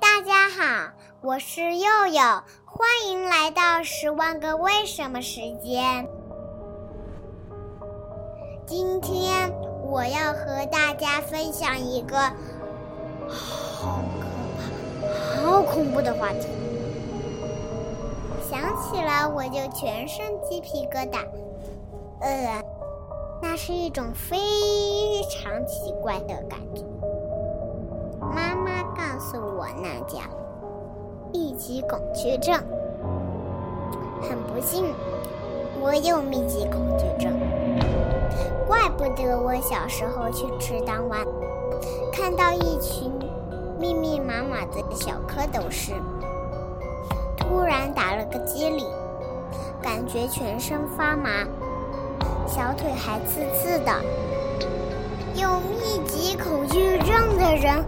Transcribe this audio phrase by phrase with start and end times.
[0.00, 2.22] 大家好，我是佑佑，
[2.64, 6.08] 欢迎来到《十万个为什么》时间。
[8.64, 9.52] 今天
[9.82, 12.16] 我要和大家分享一个
[13.28, 14.26] 好可
[15.36, 16.48] 怕、好恐怖的话题，
[18.50, 21.18] 想起来我就全身鸡皮疙瘩。
[22.22, 22.64] 呃，
[23.42, 24.38] 那是一种非
[25.28, 26.82] 常奇怪的感觉。
[29.32, 30.20] 妈妈告诉我，那叫
[31.32, 32.54] 密集恐惧症。
[34.20, 34.84] 很不幸，
[35.80, 37.32] 我有密集恐惧症。
[38.66, 41.26] 怪不得我小时候去池塘玩，
[42.12, 43.10] 看到一群
[43.78, 45.92] 密密麻麻的小蝌蚪时，
[47.36, 48.86] 突然打了个激灵，
[49.80, 51.30] 感觉全身发麻，
[52.46, 53.92] 小腿还刺刺的。
[55.34, 57.82] 有密集恐惧症的人。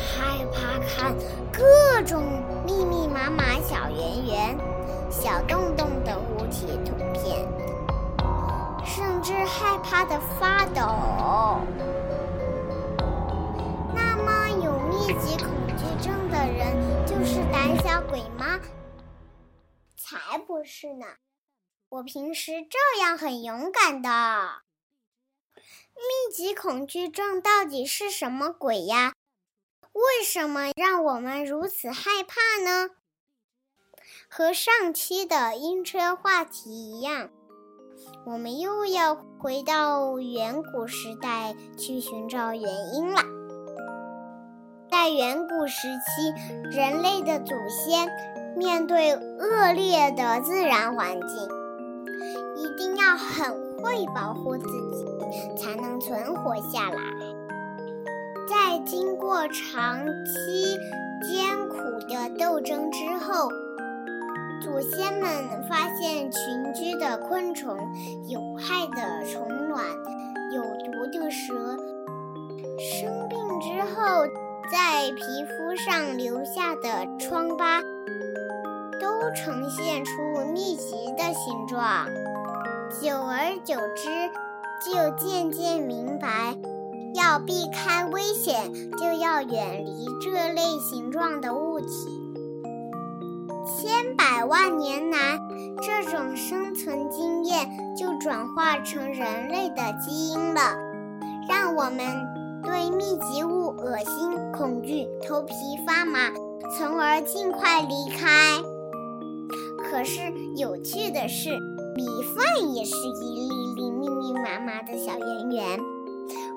[0.00, 1.14] 害怕看
[1.52, 4.58] 各种密密麻麻小圆圆、
[5.10, 7.46] 小洞洞的物体图片，
[8.84, 11.60] 甚至害怕的发抖。
[13.94, 16.74] 那么，有密集恐惧症的人
[17.06, 18.58] 就是胆小鬼吗？
[19.96, 21.06] 才不是呢！
[21.90, 24.62] 我平时照样很勇敢的。
[25.94, 29.12] 密集恐惧症到底是什么鬼呀？
[29.92, 32.90] 为什么让我们如此害怕呢？
[34.28, 37.30] 和上期的晕车话题一样，
[38.24, 43.22] 我们又要回到远古时代去寻找原因了。
[44.90, 46.32] 在远古时期，
[46.70, 48.08] 人类的祖先
[48.56, 51.48] 面对恶劣的自然环境，
[52.56, 55.04] 一定要很会保护自己，
[55.56, 57.29] 才能存活下来。
[58.84, 60.78] 经过长期
[61.22, 61.76] 艰苦
[62.08, 63.48] 的斗争之后，
[64.62, 65.30] 祖先们
[65.68, 67.76] 发现群居的昆虫、
[68.28, 69.84] 有害的虫卵、
[70.52, 71.76] 有毒的蛇，
[72.78, 74.26] 生病之后
[74.70, 77.80] 在皮肤上留下的疮疤，
[79.00, 80.12] 都呈现出
[80.52, 82.06] 密集的形状。
[83.00, 84.08] 久而久之，
[84.84, 86.56] 就渐渐明白。
[87.14, 91.86] 要避开危险，就要远离这类形状的物体。
[93.66, 95.38] 千百万年来，
[95.82, 100.60] 这种生存经验就转化成人类的基因了，
[101.48, 101.98] 让我们
[102.62, 105.54] 对密集物恶心、恐惧、头皮
[105.86, 106.30] 发麻，
[106.76, 108.60] 从而尽快离开。
[109.90, 110.20] 可是
[110.56, 111.50] 有趣的是，
[111.96, 115.80] 米饭也是一粒粒密密麻麻的小圆圆。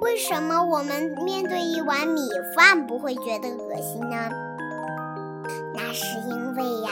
[0.00, 2.20] 为什么我们面对一碗米
[2.56, 4.30] 饭不会觉得恶心呢？
[5.74, 6.90] 那是因为呀，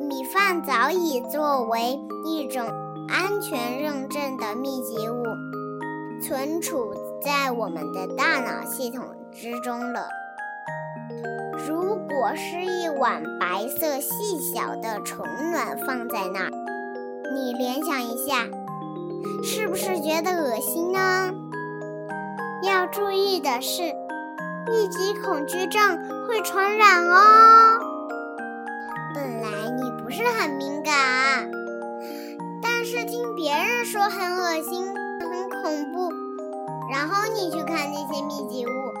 [0.00, 2.64] 米饭早已作为一种
[3.08, 5.24] 安全认证的密集物，
[6.22, 10.08] 存储在我们的大脑系统之中了。
[11.66, 16.50] 如果是一碗白色细小的虫卵放在那儿，
[17.34, 18.46] 你联想一下，
[19.42, 21.32] 是不是觉得恶心呢？
[22.66, 23.82] 要注意的是，
[24.66, 27.78] 密集恐惧症会传染哦。
[29.14, 31.48] 本来你不是很敏感，
[32.60, 34.84] 但是听别人说很恶心、
[35.20, 36.12] 很恐怖，
[36.90, 38.92] 然后你去看那些密集物，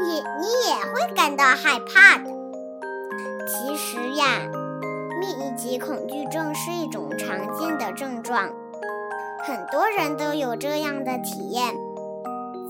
[0.00, 2.30] 你你也会感到害怕的。
[3.48, 4.24] 其实呀，
[5.20, 8.50] 密集恐惧症是一种常见的症状，
[9.42, 11.74] 很多人都有这样的体验。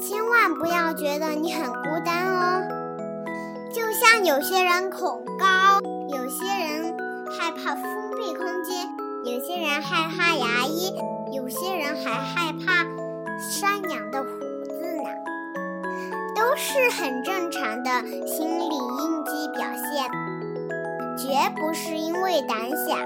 [0.00, 2.62] 千万不要觉得你很孤单哦，
[3.70, 5.78] 就像有些人恐高，
[6.08, 6.96] 有些人
[7.30, 7.84] 害怕封
[8.16, 8.88] 闭空间，
[9.24, 10.94] 有些人害怕牙医，
[11.34, 12.86] 有些人还害怕
[13.38, 14.28] 山羊的胡
[14.64, 15.10] 子呢，
[16.34, 17.90] 都是很正常的
[18.26, 20.10] 心理应激表现，
[21.18, 22.96] 绝不是因为胆小。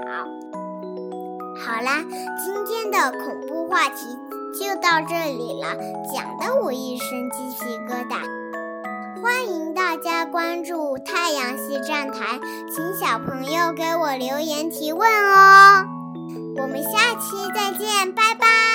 [1.59, 2.05] 好啦，
[2.41, 4.17] 今天的恐怖话题。
[4.59, 5.75] 就到这里了，
[6.13, 8.17] 讲的我一身鸡皮疙瘩。
[9.21, 12.39] 欢迎大家关注太阳系站台，
[12.73, 15.85] 请小朋友给我留言提问哦。
[16.57, 18.74] 我们下期再见，拜拜。